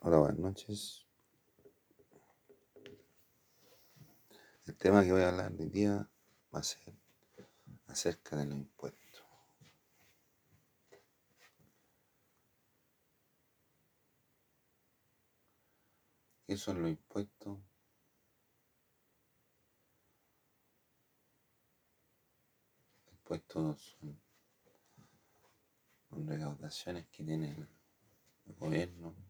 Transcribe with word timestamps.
Hola, 0.00 0.18
buenas 0.18 0.38
noches. 0.38 1.06
El 4.64 4.76
tema 4.76 5.02
que 5.02 5.10
voy 5.10 5.22
a 5.22 5.30
hablar 5.30 5.52
hoy 5.58 5.68
día 5.68 6.08
va 6.54 6.60
a 6.60 6.62
ser 6.62 6.94
acerca 7.88 8.36
de 8.36 8.46
los 8.46 8.54
impuestos. 8.54 9.24
¿Qué 16.46 16.56
son 16.56 16.80
los 16.80 16.90
impuestos? 16.90 17.58
Impuestos 23.10 23.96
son, 24.00 24.20
son 26.08 26.28
recaudaciones 26.28 27.08
que 27.08 27.24
tiene 27.24 27.56
el 28.46 28.54
gobierno 28.54 29.27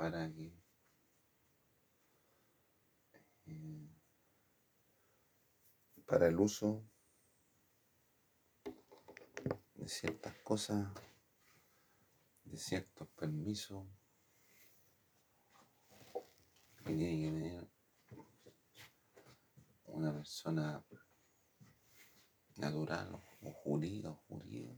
para 0.00 0.32
que 0.32 0.50
eh, 3.44 3.86
para 6.06 6.26
el 6.28 6.40
uso 6.40 6.82
de 9.74 9.86
ciertas 9.86 10.34
cosas, 10.36 10.88
de 12.44 12.56
ciertos 12.56 13.08
permisos 13.08 13.86
que 16.78 16.94
tiene 16.94 17.20
que 17.20 17.30
tener 17.30 17.68
una 19.84 20.14
persona 20.14 20.82
natural 22.56 23.20
o 23.42 23.50
jurídica 23.50 24.08
o 24.08 24.14
jurídica 24.14 24.72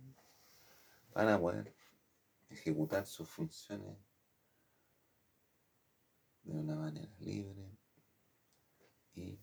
para 1.12 1.38
poder 1.38 1.76
ejecutar 2.50 3.06
sus 3.06 3.28
funciones 3.28 4.11
de 6.42 6.58
una 6.58 6.74
manera 6.74 7.12
libre 7.20 7.78
y 9.14 9.38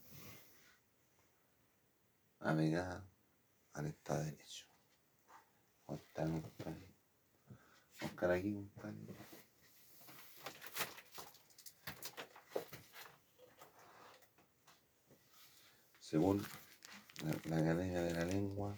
apegada 2.39 3.08
al 3.73 3.88
Estado 3.88 4.19
de 4.19 4.31
Derecho. 4.31 4.66
¿Cómo 5.86 5.97
está, 5.97 6.23
compadre? 6.23 6.88
Oscar 8.02 8.31
aquí, 8.31 8.53
compadre. 8.53 9.16
Según 16.00 16.44
la, 17.23 17.61
la 17.61 17.73
de 17.75 18.14
la 18.14 18.25
Lengua, 18.25 18.75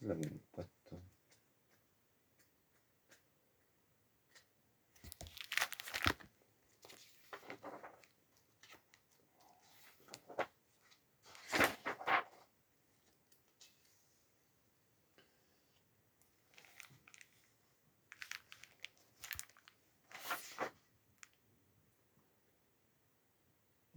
lo 0.00 0.14
que 0.16 0.26
el 0.26 0.32
impuesto 0.32 0.78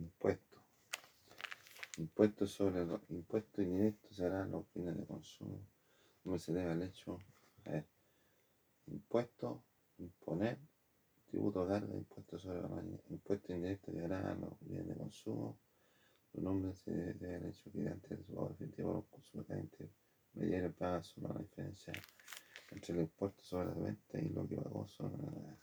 impuesto. 0.02 0.64
Impuesto 2.22 2.46
sobre 2.46 2.86
los 2.86 3.02
impuestos 3.10 3.66
indirectos 3.66 4.16
serán 4.16 4.52
los 4.52 4.72
bienes 4.76 4.96
de 4.96 5.08
consumo. 5.08 5.60
No 6.24 6.38
se 6.38 6.54
debe 6.54 6.70
al 6.70 6.84
hecho. 6.84 7.18
A 7.66 7.72
ver, 7.72 7.88
impuesto, 8.86 9.64
imponer, 9.98 10.60
tributo, 11.26 11.68
carga, 11.68 11.92
impuesto 11.96 12.38
sobre 12.38 12.62
los 12.62 12.70
impuestos 13.10 13.50
indirectos 13.56 13.96
llegarán 13.96 14.28
a 14.28 14.36
los 14.36 14.60
bienes 14.60 14.90
de 14.90 14.96
consumo. 14.98 15.58
Su 16.32 16.42
nombre 16.42 16.76
se 16.76 16.92
debe 16.92 17.38
al 17.38 17.46
hecho 17.48 17.72
que 17.72 17.90
antes 17.90 18.12
de 18.12 18.24
su 18.24 18.36
pago 18.36 18.52
efectivo 18.52 18.94
los 18.94 19.06
consumos 19.06 19.48
clientes 19.48 19.90
mediante 20.34 20.70
paga 20.78 21.02
solo 21.02 21.30
la 21.30 21.40
diferencia 21.40 21.94
entre 22.70 22.94
el 22.94 23.00
impuesto 23.02 23.44
sobre 23.44 23.70
la 23.70 23.74
venta 23.74 24.20
y 24.20 24.30
lo 24.30 24.48
que 24.48 24.58
pagó 24.58 24.86
sobre 24.86 25.18
la 25.18 25.58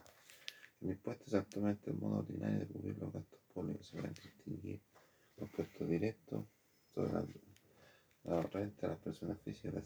el 0.80 0.90
impuesto 0.90 1.24
es 1.26 1.34
actualmente 1.34 1.90
el 1.90 1.98
modo 1.98 2.18
ordinario 2.18 2.58
de 2.58 2.66
cubrir 2.66 2.98
los 2.98 3.12
gastos 3.12 3.40
públicos. 3.52 3.86
Se 3.86 3.96
pueden 3.96 4.14
distinguir 4.14 4.80
los 5.88 6.00
directos 6.00 6.44
sobre 6.94 7.12
la, 7.12 7.26
la 8.24 8.42
renta 8.42 8.82
de 8.82 8.88
las 8.88 8.98
personas 8.98 9.38
físicas, 9.40 9.82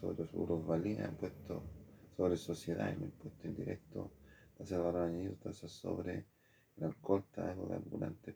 sobre 0.00 0.26
su 0.26 0.44
plusvalía, 0.44 1.06
impuestos 1.06 1.62
sobre 2.16 2.36
sociedades, 2.36 2.98
los 2.98 3.10
impuestos 3.10 3.44
indirectos, 3.44 4.10
tasa 4.58 4.76
de 4.76 4.82
valor 4.82 5.02
añadido, 5.02 5.34
tasas 5.36 5.70
sobre 5.70 6.26
el 6.76 6.84
alcohol, 6.84 7.24
carburante. 7.32 8.34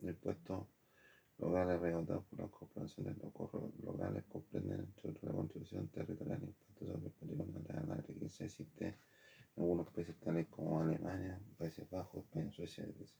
Los 0.00 0.10
impuestos 0.10 0.66
locales 1.38 1.80
recaudados 1.80 2.24
por 2.26 2.38
las 2.38 2.50
corporaciones 2.50 3.16
locales 3.82 4.24
comprenden, 4.28 4.80
entre 4.80 5.10
otros, 5.10 5.24
la 5.24 5.32
contribución 5.32 5.88
territorial, 5.88 6.40
impuestos 6.40 6.88
sobre 6.88 7.06
el 7.06 7.12
patrimonio 7.12 7.58
natural, 7.58 7.88
la 7.88 7.96
riqueza 7.96 8.44
existe 8.44 8.86
en 8.86 9.62
algunos 9.62 9.90
países 9.90 10.16
tales 10.20 10.46
como 10.48 10.80
Alemania, 10.80 11.40
Países 11.58 11.88
Bajos, 11.90 12.24
España, 12.24 12.50
Suecia, 12.52 12.84
etc. 12.84 13.10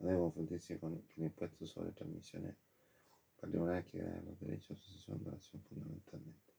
No 0.00 0.08
debe 0.08 0.18
confundirse 0.18 0.78
con 0.78 0.94
el 0.94 1.24
impuesto 1.24 1.66
sobre 1.66 1.92
transmisiones 1.92 2.56
patrimoniales 3.38 3.86
que 3.86 3.98
ganan 3.98 4.24
los 4.24 4.40
derechos 4.40 4.68
de 4.68 4.76
sucesión 4.76 5.22
de 5.22 5.30
nación 5.30 5.62
fundamentalmente. 5.62 6.54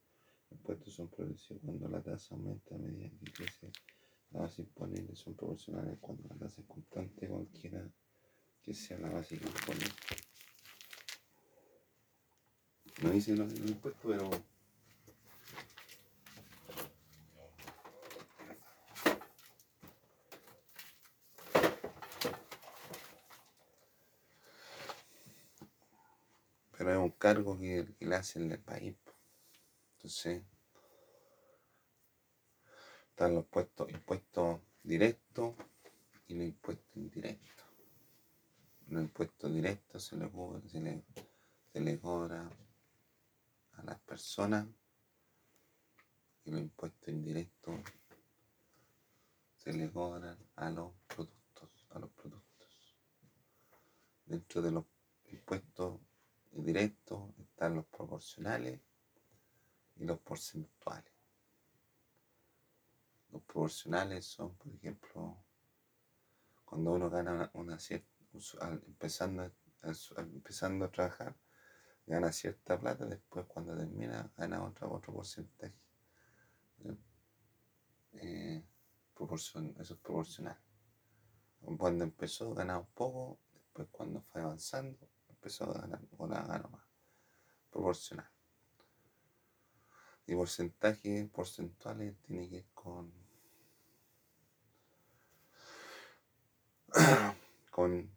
Los 0.49 0.59
impuestos 0.59 0.93
son 0.93 1.07
progresivos 1.09 1.61
cuando 1.65 1.87
la 1.89 2.01
tasa 2.01 2.35
aumenta 2.35 2.75
a 2.75 2.77
medida 2.77 3.09
que 3.09 3.31
crece 3.31 3.71
la 4.31 4.41
base 4.41 4.61
imponible, 4.61 5.15
son 5.15 5.33
proporcionales 5.33 5.97
cuando 5.99 6.27
la 6.29 6.35
tasa 6.35 6.61
es 6.61 6.67
constante, 6.67 7.27
cualquiera 7.27 7.83
que 8.61 8.73
sea 8.73 8.97
la 8.99 9.09
base 9.09 9.37
que. 9.37 9.45
No 13.01 13.09
dice 13.09 13.35
los 13.35 13.51
impuestos, 13.53 14.01
pero 14.03 14.29
pero 26.77 26.93
es 26.93 26.97
un 26.97 27.11
cargo 27.33 27.57
que, 27.57 27.85
que 27.97 28.05
le 28.05 28.15
hacen 28.15 28.51
el 28.51 28.59
país. 28.59 28.93
Entonces, 29.93 30.43
están 33.09 33.35
los 33.35 33.45
impuestos, 33.89 34.59
directos 34.83 35.55
y 36.27 36.33
los 36.35 36.45
impuestos 36.45 36.97
indirectos. 36.97 37.65
Los 38.87 39.03
impuestos 39.03 39.53
directos 39.53 40.03
se 40.03 40.17
le, 40.17 40.29
cubre- 40.29 40.69
se 41.71 41.79
a 43.77 43.83
las 43.83 43.99
personas 44.01 44.67
y 46.43 46.51
los 46.51 46.59
impuestos 46.59 47.07
indirectos 47.07 47.79
se 49.55 49.71
le 49.71 49.89
cobran 49.89 50.37
a 50.57 50.69
los 50.69 50.91
productos, 51.07 51.69
a 51.91 51.99
los 51.99 52.09
productos. 52.11 52.97
Dentro 54.25 54.61
de 54.61 54.71
los 54.71 54.85
impuestos 55.29 56.01
directos 56.51 57.29
están 57.39 57.75
los 57.75 57.85
proporcionales 57.85 58.79
y 59.95 60.05
los 60.05 60.19
porcentuales. 60.19 61.11
Los 63.31 63.41
proporcionales 63.43 64.25
son, 64.25 64.55
por 64.55 64.73
ejemplo, 64.73 65.37
cuando 66.65 66.91
uno 66.93 67.09
gana 67.09 67.49
una, 67.53 67.79
cierta, 67.79 68.07
empezando, 68.85 69.51
empezando 70.17 70.85
a 70.85 70.91
trabajar, 70.91 71.35
gana 72.05 72.31
cierta 72.31 72.79
plata, 72.79 73.05
después 73.05 73.45
cuando 73.45 73.75
termina 73.77 74.31
gana 74.35 74.63
otro, 74.63 74.91
otro 74.91 75.13
porcentaje. 75.13 75.73
Eh, 78.13 78.63
proporcion- 79.15 79.75
eso 79.79 79.93
es 79.93 79.99
proporcional. 79.99 80.57
Cuando 81.77 82.03
empezó 82.03 82.53
ganaba 82.53 82.79
un 82.79 82.91
poco, 82.93 83.39
después 83.53 83.87
cuando 83.91 84.21
fue 84.21 84.41
avanzando 84.41 85.10
empezó 85.41 85.63
a 85.63 85.81
ganar, 85.81 85.99
ahora 86.19 86.43
gana 86.45 86.67
más. 86.67 86.83
Proporcional. 87.71 88.29
Y 90.27 90.35
porcentaje, 90.35 91.27
porcentuales 91.33 92.15
tiene 92.21 92.47
que 92.47 92.67
con, 92.75 93.11
con, 97.71 98.11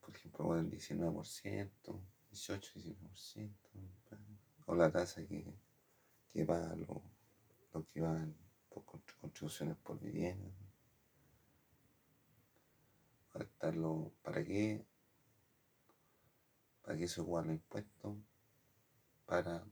por 0.00 0.14
ejemplo, 0.14 0.46
con 0.46 0.58
el 0.60 0.70
19%, 0.70 2.00
18, 2.30 2.72
19%, 2.78 3.52
o 4.66 4.74
la 4.76 4.92
tasa 4.92 5.26
que, 5.26 5.44
que 6.28 6.44
paga 6.44 6.76
lo, 6.76 7.02
lo 7.74 7.84
que 7.84 8.00
van 8.00 8.32
por 8.68 8.84
contri- 8.84 9.18
contribuciones 9.20 9.76
por 9.78 9.98
vivienda. 9.98 10.48
¿para 14.22 14.44
qué? 14.44 14.84
¿Para 16.88 17.00
qué 17.00 17.06
se 17.06 17.20
ocupan 17.20 17.48
los 17.48 17.56
impuestos? 17.56 18.16
Para 19.26 19.62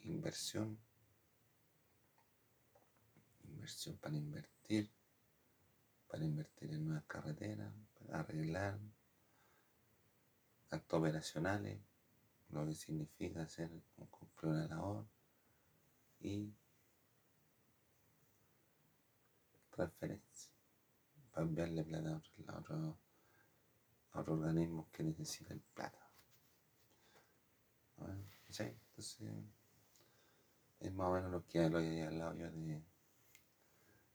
inversión 0.00 0.78
inversión, 3.44 3.98
para 3.98 4.16
invertir, 4.16 4.90
para 6.08 6.24
invertir 6.24 6.70
en 6.70 6.86
nuevas 6.86 7.04
carreteras, 7.04 7.70
para 7.98 8.20
arreglar 8.20 8.78
actos 10.70 11.00
operacionales, 11.00 11.78
lo 12.48 12.64
que 12.64 12.74
significa 12.74 13.42
hacer 13.42 13.70
cumplir 14.10 14.52
una 14.52 14.68
labor 14.68 15.06
y 16.18 16.50
transferencia 19.70 20.50
para 21.30 21.46
enviarle 21.46 21.84
plata 21.84 22.08
a 22.08 22.16
otros 22.16 22.48
a 22.48 22.58
otro, 22.58 23.01
a 24.12 24.20
otro 24.20 24.34
organismos 24.34 24.88
que 24.88 25.02
necesitan 25.02 25.62
plata. 25.74 25.98
¿sí? 28.50 28.64
Entonces, 28.64 29.20
es 30.80 30.92
más 30.92 31.08
o 31.08 31.12
menos 31.14 31.30
lo 31.30 31.46
que 31.46 31.68
lo 31.68 31.80
he 31.80 32.04
hablado 32.04 32.34
yo 32.34 32.50
de, 32.50 32.82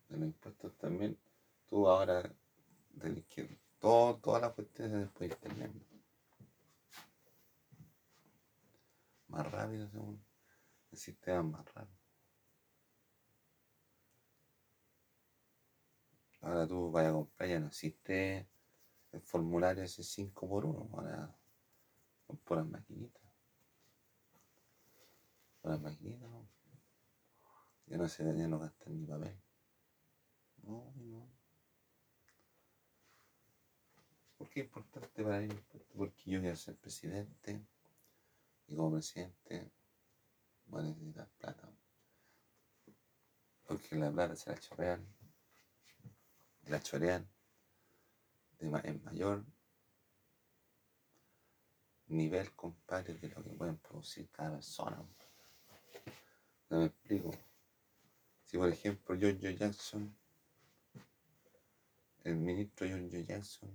de 0.09 0.17
los 0.17 0.27
impuestos 0.27 0.77
también. 0.77 1.17
Tú 1.69 1.87
ahora, 1.87 2.23
de 2.93 3.23
que 3.23 3.57
todo, 3.79 4.17
todas 4.17 4.41
las 4.41 4.53
cuestiones 4.53 4.99
después 4.99 5.29
de. 5.41 5.71
Más 9.27 9.51
rápido 9.51 9.89
según 9.89 10.23
el 10.91 10.97
sistema 10.97 11.43
más 11.43 11.73
rápido. 11.73 11.97
Ahora 16.41 16.67
tú 16.67 16.91
vayas 16.91 17.11
a 17.11 17.13
comprar, 17.15 17.49
ya 17.49 17.59
no 17.59 17.67
existe 17.67 18.47
el 19.17 19.23
formulario 19.23 19.83
ese 19.83 20.03
5 20.03 20.47
por 20.47 20.65
1 20.65 20.89
ahora 20.93 21.35
son 22.25 22.37
puras 22.37 22.67
maquinitas. 22.67 23.23
Puras 25.61 25.81
maquinitas, 25.81 26.29
¿no? 26.29 26.47
No 27.87 28.07
se 28.07 28.23
ya 28.23 28.47
no 28.47 28.59
gastan 28.59 28.99
ni 28.99 29.05
papel. 29.05 29.35
No, 30.63 30.93
no. 30.95 31.27
¿Por 34.37 34.49
qué 34.49 34.59
es 34.61 34.65
importante 34.67 35.23
para 35.23 35.39
mí? 35.39 35.49
Porque 35.95 36.31
yo 36.31 36.51
a 36.51 36.55
ser 36.55 36.75
presidente 36.75 37.65
y 38.67 38.75
como 38.75 38.91
presidente 38.91 39.71
voy 40.67 40.81
a 40.81 40.83
necesitar 40.83 41.27
plata. 41.39 41.69
Porque 43.65 43.95
la 43.95 44.11
plata 44.11 44.35
se 44.35 44.51
la 44.51 44.59
chorrean, 44.59 45.07
la 46.67 46.79
chorean 46.81 47.27
de 48.59 48.89
en 48.89 49.03
mayor 49.03 49.45
nivel, 52.07 52.53
compadre, 52.55 53.13
de 53.15 53.29
lo 53.29 53.43
que 53.43 53.49
pueden 53.51 53.77
producir 53.77 54.29
cada 54.31 54.51
persona. 54.51 54.97
No 56.69 56.79
me 56.79 56.85
explico. 56.85 57.31
Si 58.45 58.57
por 58.57 58.69
ejemplo 58.69 59.15
Giorgio 59.15 59.51
Jackson, 59.51 60.15
el 62.23 62.35
ministro 62.35 62.87
Giorgio 62.87 63.19
Jackson, 63.21 63.71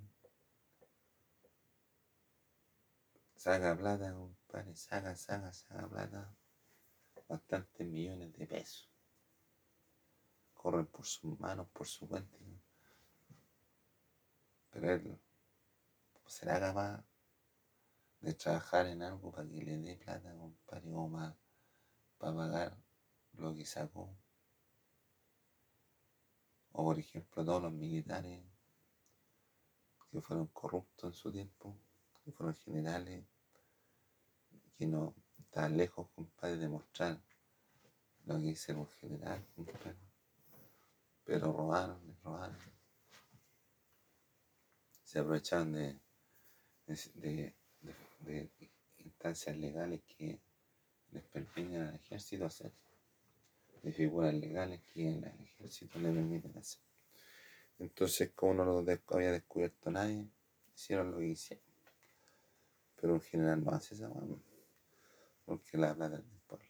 saca 3.36 3.76
plata, 3.76 4.12
compadre, 4.14 4.74
saca, 4.76 5.14
saca, 5.14 5.52
saca 5.52 5.88
plata, 5.88 6.34
bastantes 7.28 7.86
millones 7.86 8.32
de 8.32 8.46
pesos. 8.46 8.88
Corren 10.54 10.86
por 10.86 11.04
sus 11.04 11.38
manos, 11.40 11.68
por 11.72 11.86
su 11.86 12.08
cuenta. 12.08 12.36
Pero 14.72 14.92
él 14.92 15.20
será 16.26 16.58
capaz 16.58 17.04
de 18.20 18.32
trabajar 18.34 18.86
en 18.86 19.02
algo 19.02 19.30
para 19.30 19.48
que 19.48 19.62
le 19.62 19.76
dé 19.78 19.96
plata, 19.96 20.34
compadre, 20.34 20.90
o 20.92 21.08
más 21.08 21.34
para 22.18 22.34
pagar 22.34 22.78
lo 23.34 23.54
que 23.54 23.66
sacó. 23.66 24.16
O 26.72 26.84
por 26.84 26.98
ejemplo 26.98 27.44
todos 27.44 27.62
los 27.62 27.72
militares 27.72 28.42
que 30.10 30.20
fueron 30.20 30.46
corruptos 30.48 31.10
en 31.10 31.14
su 31.14 31.32
tiempo, 31.32 31.76
que 32.24 32.32
fueron 32.32 32.54
generales, 32.54 33.24
que 34.78 34.86
no 34.86 35.14
estaban 35.38 35.76
lejos, 35.76 36.08
compadre, 36.14 36.56
de 36.56 36.68
mostrar 36.68 37.20
lo 38.24 38.38
que 38.38 38.46
hice 38.46 38.74
un 38.74 38.88
general, 38.88 39.44
compadre. 39.54 39.96
Pero 41.24 41.52
robaron, 41.52 42.16
robaron. 42.22 42.81
Se 45.12 45.18
aprovecharon 45.18 45.74
de, 45.74 46.00
de, 46.86 47.54
de, 48.20 48.50
instancias 48.96 49.54
legales 49.58 50.00
que 50.04 50.40
les 51.10 51.22
permiten 51.24 51.82
al 51.82 51.94
ejército 51.96 52.46
hacer 52.46 52.72
de 53.82 53.92
figuras 53.92 54.32
legales 54.32 54.80
que 54.94 55.10
en 55.10 55.22
el 55.24 55.40
ejército 55.42 55.98
le 55.98 56.12
permiten 56.12 56.56
hacer. 56.56 56.80
Entonces, 57.78 58.30
como 58.34 58.54
no 58.54 58.64
lo 58.64 58.78
había 59.08 59.32
descubierto 59.32 59.90
nadie, 59.90 60.30
hicieron 60.74 61.10
lo 61.10 61.18
que 61.18 61.26
hicieron. 61.26 61.66
Pero 62.98 63.12
en 63.12 63.20
general 63.20 63.62
no 63.62 63.72
hace 63.72 63.94
esa 63.94 64.08
mano, 64.08 64.40
porque 65.44 65.76
la 65.76 65.94
plata 65.94 66.16
es 66.16 66.24
del 66.24 66.40
pueblo. 66.46 66.68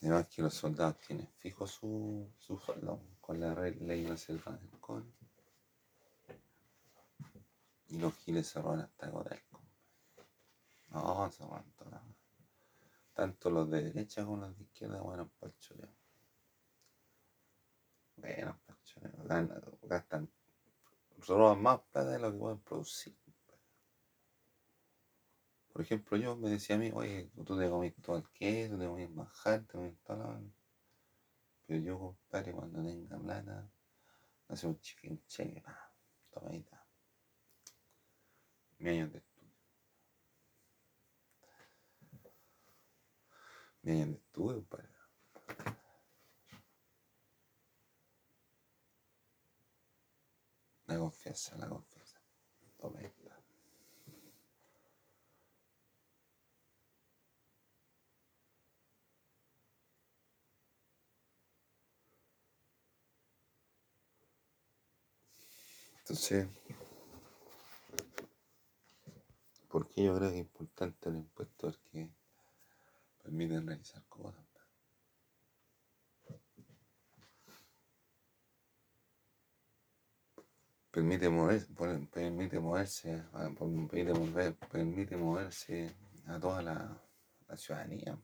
Además 0.00 0.26
que 0.28 0.40
los 0.40 0.54
soldados 0.54 0.96
tienen 1.06 1.28
fijo 1.36 1.66
su, 1.66 2.32
su 2.38 2.56
sueldo 2.56 2.98
con 3.20 3.40
la 3.40 3.54
ley 3.54 4.04
de 4.04 4.16
selva 4.16 4.56
del 4.56 4.80
CON. 4.80 5.25
Y 7.88 7.98
los 7.98 8.14
giles 8.18 8.48
se 8.48 8.60
roban 8.60 8.80
hasta 8.80 9.10
Codelco. 9.10 9.62
No, 10.90 11.30
se 11.30 11.42
roban 11.44 11.64
tanto 13.16 13.48
los 13.48 13.70
de 13.70 13.82
derecha 13.82 14.24
como 14.26 14.36
los 14.36 14.56
de 14.58 14.64
izquierda, 14.64 15.00
bueno, 15.00 15.30
pachoreo. 15.40 15.88
Bueno, 18.16 18.60
pachoreo. 18.66 19.24
Gastan, 19.82 20.30
roban 21.26 21.62
más 21.62 21.80
plata 21.90 22.10
de 22.10 22.18
lo 22.18 22.30
que 22.30 22.38
pueden 22.38 22.60
producir. 22.60 23.16
Por 25.72 25.80
ejemplo, 25.80 26.18
yo 26.18 26.36
me 26.36 26.50
decía 26.50 26.76
a 26.76 26.78
mí, 26.78 26.90
oye, 26.92 27.30
tú 27.46 27.58
te 27.58 27.70
comiste 27.70 28.02
todo 28.02 28.18
el 28.18 28.28
queso, 28.30 28.78
te 28.78 28.86
comiste 28.86 29.14
manjar, 29.14 29.64
te 29.64 29.72
comiste 29.72 30.02
toda 30.04 30.18
la... 30.18 30.40
Pero 31.66 31.80
yo, 31.80 31.98
compadre, 31.98 32.52
cuando 32.52 32.82
tenga 32.82 33.18
plata, 33.18 33.70
hace 34.48 34.66
un 34.66 34.78
chicken 34.78 35.22
cheque, 35.26 35.62
tomadita. 36.30 36.75
Mi 38.78 38.90
año 38.90 39.08
de 39.08 39.22
Bien, 43.82 44.14
estuve 44.14 44.62
para. 44.62 44.88
La 50.86 50.98
confianza, 50.98 51.56
la 51.56 51.68
confianza. 51.68 52.20
Toma 52.78 53.00
esta. 53.00 53.40
Entonces, 66.00 66.48
¿por 69.76 69.90
qué 69.90 70.04
yo 70.04 70.16
creo 70.16 70.30
que 70.30 70.36
es 70.36 70.40
importante 70.40 71.10
el 71.10 71.16
impuesto? 71.16 71.70
Porque 71.70 72.10
permiten 73.22 73.66
realizar 73.66 74.02
cosas. 74.08 74.42
Permite 80.90 81.28
moverse, 81.28 81.66
permite 82.10 82.58
moverse, 82.58 83.22
permite, 83.58 84.14
mover, 84.14 84.54
permite 84.54 85.14
moverse 85.14 85.94
a 86.26 86.40
toda 86.40 86.62
la, 86.62 87.56
ciudadanía. 87.58 88.18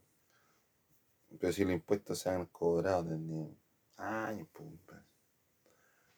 Pero 1.38 1.52
si 1.52 1.64
los 1.64 1.74
impuestos 1.74 2.18
se 2.18 2.30
han 2.30 2.46
cobrado 2.46 3.04
desde 3.04 3.54
años, 3.98 4.48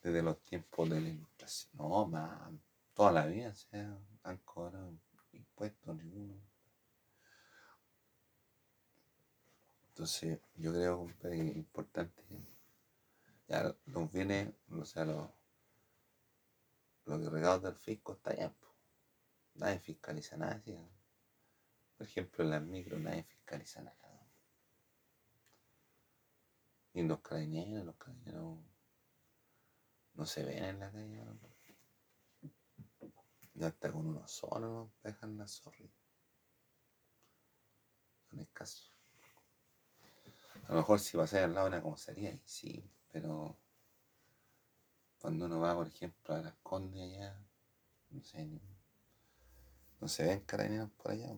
desde 0.00 0.23
los 0.23 0.41
tiempos 0.45 0.88
de 0.91 1.00
la 1.00 1.09
ilustración, 1.09 1.73
no, 1.76 2.07
más, 2.07 2.53
toda 2.95 3.11
la 3.11 3.26
vida 3.26 3.53
se 3.53 3.76
han 4.23 4.37
cobrado 4.45 4.88
impuestos, 4.88 5.13
ninguno. 5.94 6.40
Entonces, 9.88 10.40
yo 10.56 10.73
creo 10.73 11.06
que 11.20 11.28
es 11.28 11.56
importante. 11.56 12.23
Ya 13.46 13.76
los 13.87 14.11
bienes, 14.11 14.52
o 14.70 14.84
sea, 14.84 15.04
los, 15.04 15.30
los 17.04 17.30
regalos 17.30 17.62
del 17.62 17.76
fisco 17.76 18.14
está 18.14 18.32
bien. 18.32 18.54
Nadie 19.54 19.78
fiscaliza 19.78 20.37
nada. 20.37 20.62
Por 21.96 22.06
ejemplo, 22.06 22.44
en 22.44 22.50
las 22.50 22.62
micros 22.62 23.00
nadie 23.00 23.23
fiscaliza 23.23 23.82
nada. 23.82 23.96
Y 26.92 27.02
los 27.02 27.20
carabineros, 27.20 27.84
los 27.84 27.96
carabineros 27.96 28.58
no 30.14 30.26
se 30.26 30.44
ven 30.44 30.64
en 30.64 30.80
la 30.80 30.90
calle. 30.90 31.53
Ya 33.54 33.68
está 33.68 33.92
con 33.92 34.06
uno 34.06 34.26
solo, 34.26 34.68
¿no? 34.68 34.92
dejan 35.02 35.38
la 35.38 35.46
zorrita. 35.46 36.02
Son 38.28 38.40
escasos. 38.40 38.92
A 40.66 40.73
lo 40.73 40.78
mejor 40.78 40.99
si 40.99 41.16
pasáis 41.16 41.44
al 41.44 41.54
lado 41.54 41.68
de 41.68 41.76
una 41.76 41.82
comisaría, 41.82 42.38
sí, 42.44 42.90
pero 43.12 43.56
cuando 45.20 45.46
uno 45.46 45.61
va, 45.61 45.75
por 45.75 45.87
ejemplo, 45.87 46.34
a 46.34 46.42
las 46.42 46.54
Condes 46.62 47.02
allá, 47.02 47.38
no 48.11 48.23
sé, 48.23 48.49
no 50.00 50.08
se 50.08 50.25
ven 50.25 50.40
carabineros 50.40 50.90
por 50.92 51.12
allá. 51.12 51.34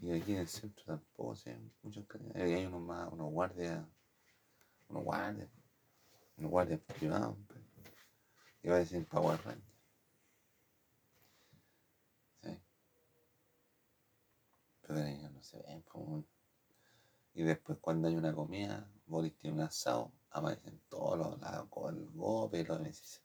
Y 0.00 0.12
aquí 0.12 0.32
en 0.32 0.38
el 0.38 0.48
centro 0.48 0.84
tampoco 0.84 1.36
se 1.36 1.50
ven 1.50 1.72
muchos 1.82 2.04
carabineros. 2.06 2.48
Hay 2.50 2.66
unos 2.66 2.82
más, 2.82 3.12
unos 3.12 3.30
guardias, 3.30 3.84
unos 4.88 5.04
guardias, 5.04 5.48
unos 6.36 6.50
guardias 6.50 6.80
privados, 6.80 7.36
va 8.70 8.76
a 8.76 8.78
decir 8.80 9.06
Power 9.06 9.38
Ranger. 9.44 9.62
Sí. 12.42 12.60
Pero 14.82 14.98
ellos 15.00 15.30
no 15.32 15.42
se 15.42 15.62
ven, 15.62 15.82
como... 15.82 16.24
Y 17.34 17.42
después 17.42 17.78
cuando 17.78 18.08
hay 18.08 18.16
una 18.16 18.34
comida, 18.34 18.90
Boris 19.06 19.36
tiene 19.36 19.56
un 19.56 19.62
asado, 19.62 20.12
aparecen 20.30 20.80
todos 20.88 21.18
los 21.18 21.40
lados, 21.40 21.68
con 21.68 21.96
el 21.96 22.10
GOPE, 22.10 22.64
los 22.64 22.80
MC, 22.80 23.20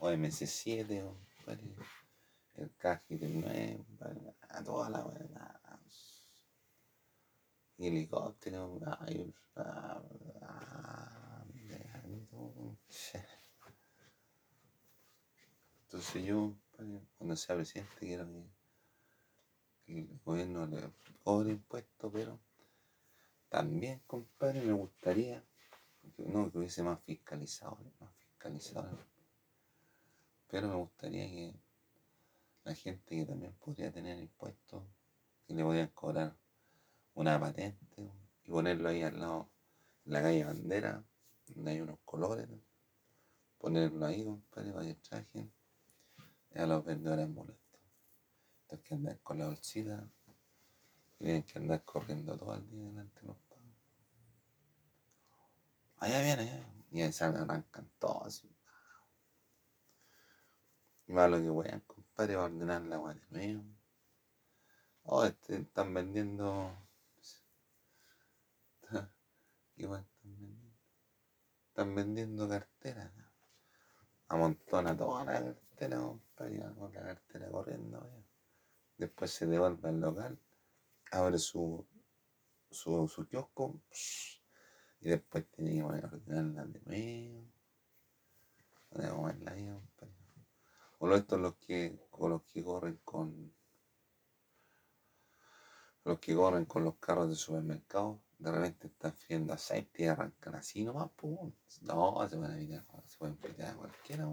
o 0.00 0.10
MC7, 0.10 1.02
o, 1.04 1.16
el 2.54 2.74
caji 2.76 3.16
del 3.16 3.40
9, 3.40 3.84
a 4.50 4.62
toda 4.62 4.90
la. 4.90 5.02
Y 7.78 7.86
helicóptero, 7.88 8.78
ay, 9.00 9.34
ah, 9.56 10.02
ah, 10.42 11.44
entonces 16.02 16.24
yo, 16.24 16.52
cuando 17.16 17.36
sea 17.36 17.54
presidente, 17.54 17.92
quiero 18.00 18.26
que, 18.26 18.42
que 19.86 20.00
el 20.00 20.20
gobierno 20.24 20.66
le 20.66 20.80
cobre 21.22 21.50
impuestos, 21.52 22.10
pero 22.12 22.40
también, 23.48 24.02
compadre, 24.08 24.62
me 24.62 24.72
gustaría 24.72 25.44
no, 26.18 26.50
que 26.50 26.58
hubiese 26.58 26.82
más 26.82 27.00
fiscalizado, 27.04 27.78
más 28.00 28.12
fiscalizado. 28.16 28.98
Pero 30.48 30.66
me 30.70 30.74
gustaría 30.74 31.24
que 31.28 31.54
la 32.64 32.74
gente 32.74 33.16
que 33.18 33.24
también 33.24 33.52
podría 33.60 33.92
tener 33.92 34.18
impuestos, 34.18 34.82
que 35.46 35.54
le 35.54 35.62
podían 35.62 35.88
cobrar 35.88 36.34
una 37.14 37.38
patente 37.38 38.10
y 38.42 38.50
ponerlo 38.50 38.88
ahí 38.88 39.02
al 39.02 39.20
lado, 39.20 39.48
en 40.04 40.12
la 40.14 40.22
calle 40.22 40.44
Bandera, 40.44 41.04
donde 41.46 41.70
hay 41.70 41.80
unos 41.80 42.00
colores, 42.04 42.48
ponerlo 43.58 44.04
ahí, 44.04 44.24
compadre, 44.24 44.72
para 44.72 44.86
que 44.86 44.94
trajen 44.96 45.52
a 46.54 46.66
los 46.66 46.84
vendedores 46.84 47.28
molestos. 47.28 47.80
Estos 48.62 48.80
que 48.80 48.94
andan 48.94 49.18
con 49.22 49.38
la 49.38 49.46
bolsita, 49.46 50.08
tienen 51.18 51.42
que 51.44 51.58
andar 51.58 51.84
corriendo 51.84 52.36
todo 52.36 52.54
el 52.54 52.68
día 52.68 52.84
delante 52.84 53.20
de 53.20 53.26
los 53.28 53.36
Allá 56.02 56.20
viene, 56.20 56.42
allá. 56.42 56.66
Y 56.90 57.00
ahí 57.00 57.12
se 57.12 57.24
arrancan 57.24 57.88
todos. 58.00 58.44
Y 61.06 61.12
más 61.12 61.30
lo 61.30 61.40
que 61.40 61.48
voy 61.48 61.68
a 61.68 61.78
compadre, 61.86 62.34
va 62.34 62.42
a 62.42 62.46
ordenar 62.46 62.82
la 62.82 62.96
agua 62.96 63.14
de. 63.30 63.62
Oh, 65.04 65.24
este, 65.24 65.58
están 65.58 65.94
vendiendo. 65.94 66.76
Igual 69.76 70.00
están 70.16 70.34
vendiendo. 70.34 70.72
Están 71.68 71.94
vendiendo 71.94 72.48
carteras. 72.48 73.12
Amontona 74.26 74.96
toda 74.96 75.24
la 75.24 75.32
cartera, 75.34 75.61
compadre, 75.90 76.62
con 76.78 76.92
la 76.92 77.02
cartera 77.02 77.50
corriendo. 77.50 78.24
Después 78.96 79.30
se 79.30 79.46
devuelve 79.46 79.88
al 79.88 80.00
local, 80.00 80.38
abre 81.10 81.38
su, 81.38 81.86
su, 82.70 83.08
su 83.08 83.26
kiosco. 83.26 83.80
Y 85.00 85.08
después 85.08 85.50
tiene 85.50 85.74
que 85.76 85.82
ordenarla 85.82 86.64
de 86.66 86.80
nuevo. 86.80 87.44
Poner 88.88 89.48
ahí, 89.48 89.68
O 90.98 91.14
estos 91.14 91.40
los 91.40 91.56
que, 91.56 91.98
o 92.12 92.28
los 92.28 92.42
que 92.42 92.62
corren 92.62 93.00
con. 93.04 93.52
Los 96.04 96.18
que 96.18 96.34
corren 96.34 96.64
con 96.66 96.84
los 96.84 96.96
carros 96.96 97.28
de 97.28 97.36
supermercado, 97.36 98.20
de 98.38 98.50
repente 98.50 98.88
están 98.88 99.12
friendo 99.14 99.52
aceite 99.52 100.02
y 100.02 100.06
arrancan 100.06 100.56
así 100.56 100.84
nomás, 100.84 101.10
pum. 101.12 101.52
No, 101.82 102.28
se 102.28 102.36
van 102.36 102.52
a 102.52 102.56
pitar, 102.56 102.84
se 103.06 103.18
pueden 103.18 103.36
pitar 103.36 103.70
a 103.70 103.76
cualquiera. 103.76 104.28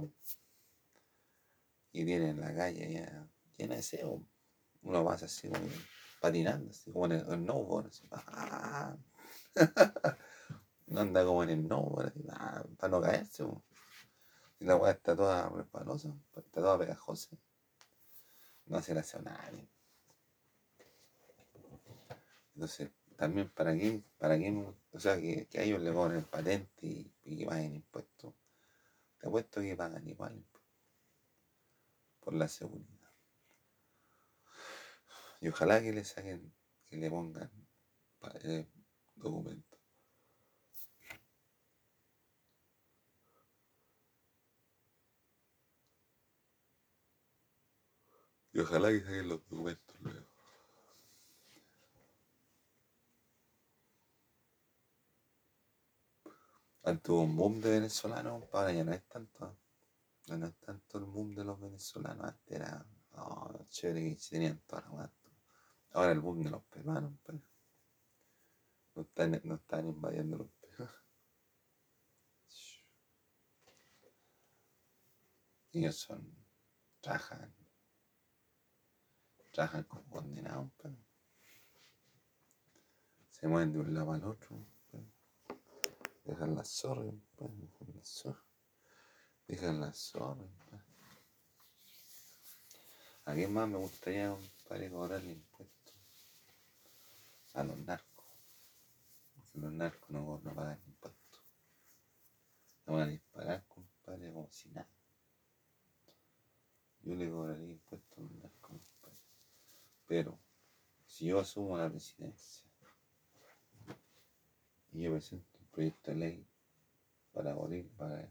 Y 1.92 2.04
vienen 2.04 2.40
la 2.40 2.54
calle 2.54 2.94
ya 2.94 3.28
llena 3.58 3.76
de 3.76 3.84
sebo. 3.84 4.24
Uno 4.84 5.04
pasa 5.04 5.26
así 5.26 5.50
patinando, 6.22 6.70
así 6.72 6.92
como 6.92 7.06
en 7.08 7.12
el 7.14 7.26
snowboard, 7.26 7.88
así. 7.88 8.08
¡ah! 8.12 8.96
No 10.88 11.02
anda 11.02 11.24
como 11.24 11.44
en 11.44 11.52
el 11.52 11.68
no, 11.68 11.88
para, 11.94 12.12
para 12.78 12.92
no 12.92 13.00
caerse. 13.00 13.44
Y 14.60 14.66
la 14.66 14.76
weá 14.76 14.92
está 14.92 15.16
toda 15.16 15.48
resbalosa, 15.50 16.10
está 16.36 16.62
toda 16.62 16.80
pegajosa. 16.80 17.38
No 18.66 18.78
hace 18.78 18.94
a 18.94 19.22
nadie. 19.22 19.70
Entonces, 22.56 22.90
también 23.16 23.50
para 23.50 23.74
qué, 23.76 24.04
para 24.18 24.38
qué, 24.38 24.66
o 24.92 25.00
sea, 25.00 25.18
que, 25.18 25.48
que 25.48 25.60
a 25.60 25.64
ellos 25.64 25.82
le 25.82 25.90
el 25.90 26.26
patente 26.26 26.88
y, 26.88 27.14
y 27.24 27.38
que 27.38 27.46
paguen 27.46 27.76
impuestos. 27.76 28.34
Te 29.20 29.28
apuesto 29.28 29.62
que 29.62 29.76
pagan 29.76 30.08
igual 30.08 30.44
por 32.20 32.34
la 32.34 32.48
seguridad. 32.48 33.12
Y 35.42 35.50
ojalá 35.50 35.82
que 35.82 35.94
le 35.94 36.04
saquen, 36.04 36.54
que 36.86 36.98
le 36.98 37.10
pongan 37.10 37.52
eh, 38.44 38.68
documentos 39.16 39.80
Y 48.52 48.60
ojalá 48.60 48.90
que 48.90 49.00
saquen 49.02 49.30
los 49.30 49.40
documentos 49.50 49.96
luego. 50.02 50.28
Antes 56.84 57.10
un 57.10 57.36
boom 57.38 57.62
de 57.62 57.70
venezolanos, 57.70 58.44
ahora 58.52 58.74
ya 58.74 58.84
no 58.84 58.92
es 58.94 59.04
tanto. 59.08 59.56
Ya 60.30 60.38
no 60.38 60.46
es 60.46 60.56
tanto 60.60 61.00
el 61.00 61.06
boom 61.06 61.34
de 61.34 61.44
los 61.44 61.60
venezolanos. 61.60 62.24
Antes 62.24 62.56
era 62.56 62.86
oh, 63.14 63.66
chévere 63.68 64.16
que 64.16 64.22
tenían 64.30 64.60
toda 64.68 64.84
la 64.84 65.12
Ahora 65.94 66.12
el 66.12 66.20
boom 66.20 66.44
de 66.44 66.52
los 66.52 66.64
peruanos, 66.66 67.14
pues. 67.24 67.42
No 68.94 69.02
están, 69.02 69.42
no 69.44 69.56
están 69.56 69.88
invadiendo 69.88 70.38
los 70.38 70.52
peruanos. 70.52 70.96
Ellos 75.72 75.96
son, 75.96 76.32
trabajan 77.02 77.56
trabajan 79.52 79.84
como 79.86 80.04
condenados, 80.10 80.72
pero 80.78 80.96
se 83.32 83.48
mueven 83.48 83.74
de 83.74 83.80
un 83.80 83.94
lado 83.96 84.12
al 84.12 84.24
otro, 84.26 84.64
pero 84.92 85.04
dejan 86.24 86.56
la 86.56 86.64
zorra, 86.64 87.12
pues, 87.36 87.52
dejan 87.60 87.96
la 87.96 88.04
zorra, 88.04 88.49
dejan 89.50 89.82
la 89.82 89.92
zorra. 89.92 90.46
Pues. 90.70 90.82
¿A 93.26 93.34
quién 93.34 93.52
más 93.52 93.68
me 93.68 93.78
gustaría, 93.78 94.30
compadre, 94.30 94.92
cobrarle 94.92 95.32
impuestos? 95.32 95.96
A 97.54 97.64
los 97.64 97.78
narcos. 97.80 98.26
Los 99.56 99.74
narcos 99.74 100.10
no, 100.12 100.40
no 100.44 100.54
pagan 100.54 100.80
impuestos. 100.86 101.42
No 102.86 102.94
van 102.94 103.10
a 103.10 103.12
disparar, 103.12 103.66
compadre, 103.68 104.32
como 104.32 104.52
si 104.52 104.70
nada. 104.70 104.88
Yo 107.02 107.16
le 107.16 107.30
cobraría 107.32 107.72
impuestos 107.72 108.18
a 108.20 108.22
los 108.22 108.32
narcos. 108.32 108.82
Pero 110.06 110.40
si 111.08 111.26
yo 111.26 111.40
asumo 111.40 111.78
la 111.78 111.90
presidencia 111.90 112.66
y 114.92 115.04
yo 115.04 115.12
presento 115.12 115.58
un 115.60 115.68
proyecto 115.68 116.12
de 116.12 116.18
ley 116.18 116.48
para 117.32 117.52
abolir, 117.52 117.90
para 117.92 118.28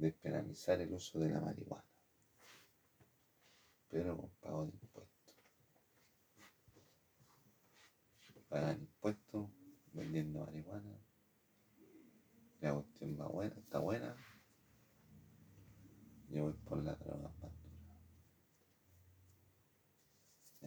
despenalizar 0.00 0.80
el 0.80 0.92
uso 0.92 1.18
de 1.18 1.30
la 1.30 1.40
marihuana, 1.40 1.84
pero 3.88 4.16
con 4.16 4.30
pago 4.40 4.66
de 4.66 4.72
impuestos. 4.72 5.36
Pagan 8.48 8.80
impuestos 8.80 9.48
vendiendo 9.92 10.44
marihuana. 10.44 10.98
La 12.60 12.74
cuestión 12.74 13.16
está 13.56 13.78
buena. 13.78 14.16
Yo 16.28 16.44
voy 16.44 16.52
por 16.52 16.82
la 16.82 16.94
droga 16.96 17.32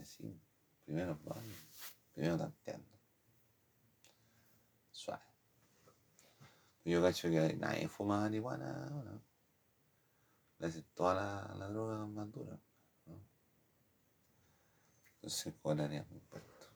así, 0.03 0.39
primero 0.85 1.17
primero 2.13 2.37
tanteando. 2.37 2.92
Yo 6.85 7.01
cacho 7.01 7.29
que 7.29 7.55
nadie 7.55 7.87
fuma 7.87 8.19
marihuana 8.19 8.87
ahora. 8.87 9.21
Hacen 10.59 10.85
toda 10.93 11.15
la, 11.15 11.55
la 11.55 11.67
droga 11.69 12.05
más 12.05 12.31
dura. 12.31 12.59
¿no? 13.05 13.21
Entonces 15.15 15.53
cobraríamos 15.61 16.11
impuestos. 16.11 16.73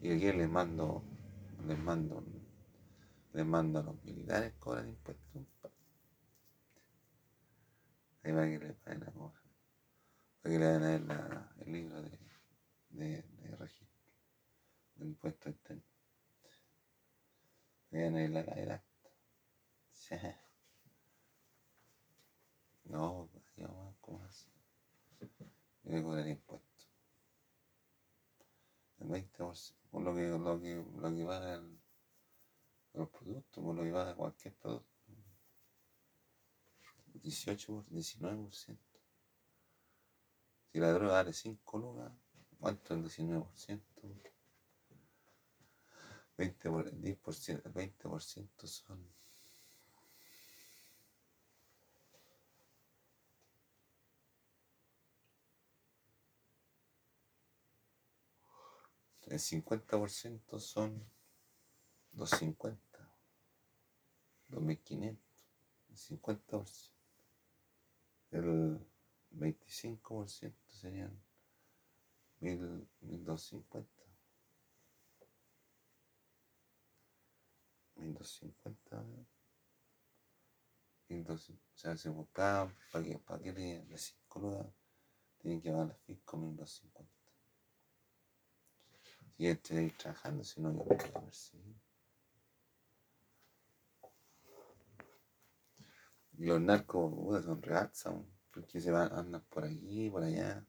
Y 0.00 0.12
aquí 0.12 0.32
les 0.32 0.48
mando, 0.48 1.02
les 1.66 1.78
mando, 1.78 2.24
les 3.32 3.44
mando 3.46 3.80
a 3.80 3.82
los 3.82 4.04
militares 4.04 4.54
cobran 4.60 4.88
impuestos. 4.88 5.42
Ahí 8.22 8.32
va 8.32 8.44
que 8.44 8.58
le 8.58 8.74
paguen 8.74 9.00
la 9.00 9.12
cosa. 9.12 9.42
Para 10.40 10.54
que 10.54 10.58
le 10.60 10.66
den 10.66 10.82
a 10.82 10.94
él 10.94 11.64
el 11.66 11.72
libro 11.72 12.02
de, 12.02 12.18
de, 12.90 13.22
de 13.22 13.56
registro 13.56 14.12
de 14.96 15.06
impuestos. 15.06 15.54
Le 17.98 18.04
den 18.04 18.16
ahí 18.16 18.28
la, 18.28 18.40
el 18.42 18.70
acta. 18.70 19.10
Sí. 19.90 20.14
No, 22.84 23.28
yo, 23.56 23.96
¿cómo 24.00 24.22
así? 24.22 24.48
Yo 25.82 25.90
le 25.90 26.02
cobrar 26.04 26.28
impuestos. 26.28 26.88
El 29.00 29.08
20%, 29.08 29.74
por 29.90 30.02
lo 30.02 30.14
que, 30.14 30.28
lo 30.28 30.60
que, 30.60 30.76
lo 30.76 31.16
que 31.16 31.24
paga 31.24 31.54
el, 31.54 31.80
los 32.94 33.08
productos, 33.08 33.64
por 33.64 33.74
lo 33.74 33.82
que 33.82 33.90
paga 33.90 34.14
cualquier 34.14 34.54
producto. 34.54 34.88
18 37.14 37.72
por 37.74 37.84
19%. 37.86 38.78
Si 40.70 40.78
la 40.78 40.92
droga 40.92 41.14
vale 41.14 41.32
5 41.32 41.78
lucas, 41.78 42.12
¿cuánto 42.60 42.94
es 42.94 43.18
el 43.18 43.26
19%? 43.26 43.82
20 46.38 46.70
por, 46.70 46.90
10%, 46.92 47.62
el 47.64 47.72
20% 47.74 48.66
son 48.66 49.18
el 59.30 59.38
50% 59.38 60.58
son 60.58 61.04
250, 62.12 63.12
2500, 64.48 65.18
el 65.90 65.96
50%. 65.96 66.92
El 68.30 68.86
25% 69.32 70.54
serían 70.68 71.20
1250. 72.40 73.97
1250. 78.18 79.04
1200. 81.08 81.54
O 81.74 81.78
sea, 81.78 81.96
si 81.96 82.10
para 82.32 82.70
que 83.04 83.18
para 83.18 83.42
que 83.42 83.52
le 83.52 83.96
5 83.96 84.40
lucas, 84.40 84.66
tienen 85.38 85.60
que 85.60 85.70
pagar 85.70 85.88
la 85.88 85.94
fisco 85.94 86.36
1250. 86.36 87.12
Si 89.36 89.46
estoy 89.46 89.90
trabajando, 89.92 90.42
si 90.44 90.60
no, 90.60 90.72
yo 90.72 90.78
no 90.78 90.84
puedo 90.84 91.24
perseguir. 91.24 91.76
Y 96.32 96.44
los 96.46 96.60
narcos 96.60 97.44
son 97.44 97.62
reazas, 97.62 98.14
porque 98.52 98.80
se 98.80 98.90
van, 98.90 99.12
andan 99.12 99.42
por 99.48 99.64
aquí, 99.64 100.10
por 100.10 100.22
allá, 100.22 100.64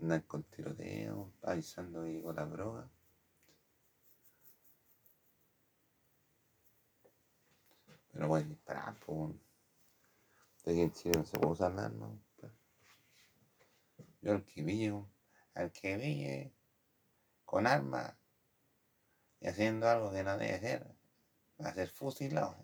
andan 0.00 0.22
con 0.22 0.44
tiroteo, 0.44 1.32
avisando 1.42 2.02
ahí 2.02 2.22
con 2.22 2.36
la 2.36 2.46
droga. 2.46 2.90
Pero 8.14 8.28
bueno, 8.28 8.48
disparar, 8.48 8.94
pues. 9.00 9.34
Aquí 10.66 10.80
en 10.80 10.92
Chile 10.92 11.18
no 11.18 11.26
se 11.26 11.38
puede 11.38 11.52
usar 11.52 11.78
armas. 11.78 12.10
Yo 14.22 14.32
al 14.32 14.44
que 14.46 14.62
pille, 14.62 15.04
al 15.54 15.70
que 15.70 15.98
pille 15.98 16.54
con 17.44 17.66
armas 17.66 18.14
y 19.40 19.48
haciendo 19.48 19.86
algo 19.86 20.10
que 20.10 20.22
no 20.22 20.38
debe 20.38 20.58
ser, 20.60 20.96
va 21.62 21.68
a 21.68 21.74
ser 21.74 21.90
fusilado. 21.90 22.56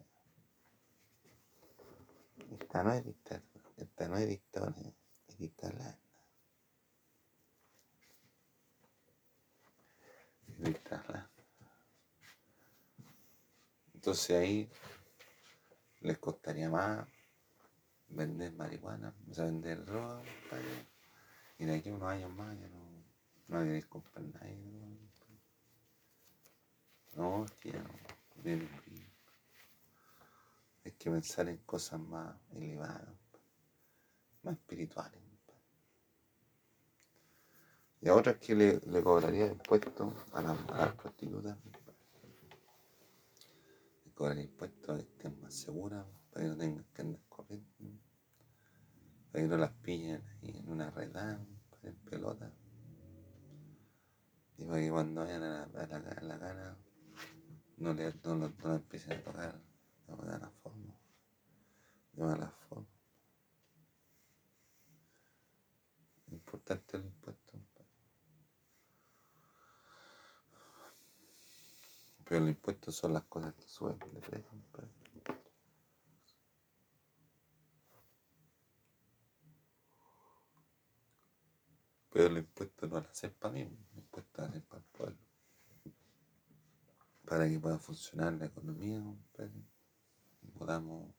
Esta 2.59 2.83
no 2.83 2.95
es 2.95 3.05
dictadura, 3.05 3.63
esta 3.77 4.09
no 4.09 4.17
es 4.17 4.29
dictadura, 4.29 4.93
es 5.29 5.39
dictadura. 5.39 5.99
Es 10.49 10.61
dictadura. 10.63 11.31
Entonces 13.93 14.31
ahí 14.31 14.71
les 16.01 16.19
costaría 16.19 16.69
más 16.69 17.07
vender 18.09 18.53
marihuana, 18.53 19.15
o 19.31 19.35
sea, 19.35 19.45
vender 19.45 19.85
droga. 19.85 20.23
Y 21.59 21.65
de 21.65 21.75
aquí 21.75 21.91
unos 21.91 22.09
años 22.09 22.31
más 22.33 22.59
ya 22.59 22.69
no, 22.69 23.05
no 23.49 23.65
queréis 23.65 23.87
comprar 23.87 24.25
nadie. 24.25 24.57
No, 27.17 27.45
es 27.45 27.53
que 27.53 27.73
ya 27.73 27.83
no. 27.83 27.91
bien. 28.43 28.69
Hay 30.85 30.93
que 30.93 31.11
pensar 31.11 31.49
en 31.49 31.59
cosas 31.59 32.01
más 32.01 32.35
elevadas, 32.53 33.15
más 34.43 34.55
espirituales. 34.55 35.21
Y 38.03 38.09
a 38.09 38.15
otras 38.15 38.37
que 38.39 38.55
le, 38.55 38.81
le 38.81 39.03
cobraría 39.03 39.47
impuestos 39.49 40.15
a 40.33 40.39
a 40.39 40.43
las 40.43 40.95
prostitutas. 40.95 41.59
Le 44.21 44.27
cobraría 44.27 44.45
impuestos 44.45 44.97
que 44.97 45.03
estén 45.03 45.41
más 45.41 45.55
seguras, 45.55 46.05
para 46.31 46.45
que 46.45 46.51
no 46.51 46.57
tengan 46.59 46.85
que 46.93 47.01
andar 47.01 47.23
corriendo. 47.27 48.03
Para 49.33 49.45
que 49.45 49.49
no 49.49 49.57
las 49.57 49.73
pillen 49.73 50.23
ahí 50.43 50.59
en 50.59 50.69
una 50.69 50.91
redada, 50.91 51.41
en 51.83 51.97
pelota. 52.01 52.53
Y 54.59 54.65
para 54.67 54.79
que 54.79 54.91
cuando 54.91 55.23
vayan 55.23 55.43
a 55.43 55.67
la, 55.73 55.81
a 55.81 55.87
la, 55.87 56.21
la 56.21 56.37
gana 56.37 56.77
no 57.79 57.95
le, 57.95 58.13
no, 58.23 58.35
no 58.35 58.53
la 58.63 58.75
empiecen 58.75 59.13
a 59.13 59.23
tocar 59.23 59.59
de 60.07 60.17
mala 60.17 60.51
forma. 60.63 60.95
De 62.13 62.23
mala 62.23 62.51
forma. 62.69 62.87
Importante 66.31 66.99
el 66.99 67.05
impuesto. 67.05 67.53
compadre. 67.53 67.81
Los 72.91 72.97
impuestos 72.97 72.97
son 72.97 73.13
las 73.15 73.25
cosas 73.25 73.55
que 73.55 73.69
suben 73.69 73.99
de. 73.99 74.45
Pero 82.13 82.27
el 82.27 82.39
impuesto 82.39 82.89
no 82.89 83.01
lo 83.01 83.09
hacen 83.09 83.33
para 83.39 83.55
mí, 83.55 83.61
el 83.61 83.99
impuesto 83.99 84.43
lo 84.43 84.49
hacen 84.49 84.63
para 84.63 84.83
el 84.83 84.89
pueblo. 84.89 85.19
Para 87.25 87.49
que 87.49 87.61
pueda 87.61 87.79
funcionar 87.79 88.33
la 88.33 88.47
economía, 88.47 89.01
y 90.43 90.51
podamos 90.51 91.15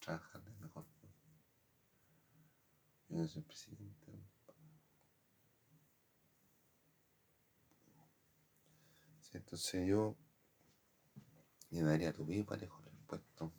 trabajar 0.00 0.42
de 0.42 0.52
mejor 0.60 0.84
forma. 0.84 1.16
Yo 3.08 3.16
no 3.16 3.28
soy 3.28 3.42
presidente. 3.42 4.12
entonces 9.32 9.88
yo 9.88 10.16
le 11.82 11.82
daría 11.82 12.12
tu 12.12 12.24
vida 12.24 12.44
parejo 12.44 12.80
los 12.82 12.92
impuestos. 12.94 13.52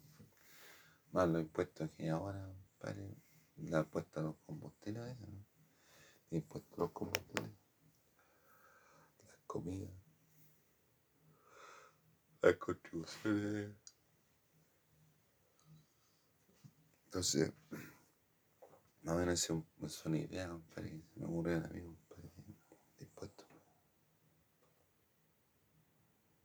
Más 1.12 1.28
los 1.30 1.42
impuestos 1.42 1.90
que 1.92 2.10
ahora, 2.10 2.54
la 3.58 3.80
apuesta 3.80 4.20
a 4.20 4.24
los 4.24 4.36
combustibles, 4.46 5.04
a 5.04 5.06
veces, 5.06 5.30
¿no? 5.30 5.46
El 6.32 6.38
impuesto 6.38 6.76
a 6.76 6.80
los 6.80 6.92
combustibles, 6.92 7.52
las 9.24 9.38
comidas, 9.48 9.94
las 12.42 12.56
contribuciones. 12.58 13.76
Entonces, 17.06 17.54
más 19.04 19.16
o 19.16 19.20
menos 19.20 19.44
esa 19.84 20.10
una 20.10 20.18
idea, 20.18 20.50
compadre, 20.50 21.02
se 21.14 21.20
me 21.20 21.26
ocurrió 21.26 21.58
a 21.58 21.68
mí. 21.70 21.98